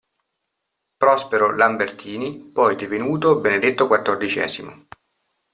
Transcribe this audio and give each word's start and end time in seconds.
Prospero 1.01 1.55
Lambertini, 1.55 2.49
poi 2.55 2.75
divenuto 2.75 3.39
Benedetto 3.39 3.87
XIV. 3.87 4.87